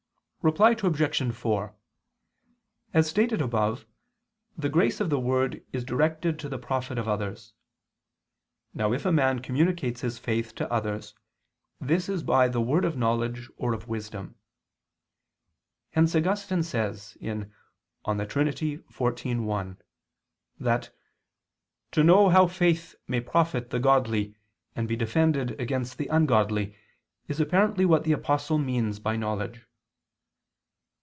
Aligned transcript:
Reply 0.43 0.71
Obj. 0.71 1.31
4: 1.35 1.75
As 2.95 3.07
stated 3.07 3.43
above, 3.43 3.85
the 4.57 4.69
grace 4.69 4.99
of 4.99 5.11
the 5.11 5.19
word 5.19 5.63
is 5.71 5.83
directed 5.85 6.39
to 6.39 6.49
the 6.49 6.57
profit 6.57 6.97
of 6.97 7.07
others. 7.07 7.53
Now 8.73 8.91
if 8.91 9.05
a 9.05 9.11
man 9.11 9.43
communicates 9.43 10.01
his 10.01 10.17
faith 10.17 10.55
to 10.55 10.67
others 10.73 11.13
this 11.79 12.09
is 12.09 12.23
by 12.23 12.47
the 12.47 12.59
word 12.59 12.85
of 12.85 12.97
knowledge 12.97 13.51
or 13.55 13.73
of 13.75 13.87
wisdom. 13.87 14.33
Hence 15.91 16.15
Augustine 16.15 16.63
says 16.63 17.15
(De 17.21 17.25
Trin. 18.25 18.47
xiv, 18.47 19.41
1) 19.45 19.77
that 20.59 20.89
"to 21.91 22.03
know 22.03 22.29
how 22.29 22.47
faith 22.47 22.95
may 23.07 23.21
profit 23.21 23.69
the 23.69 23.79
godly 23.79 24.33
and 24.75 24.87
be 24.87 24.95
defended 24.95 25.51
against 25.61 25.99
the 25.99 26.07
ungodly, 26.07 26.75
is 27.27 27.39
apparently 27.39 27.85
what 27.85 28.05
the 28.05 28.11
Apostle 28.13 28.57
means 28.57 28.97
by 28.97 29.15
knowledge." 29.15 29.67